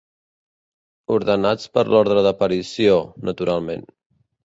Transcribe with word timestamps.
Ordenats 1.17 1.69
per 1.77 1.85
ordre 2.01 2.25
d'aparició, 2.31 2.99
naturalment. 3.31 3.91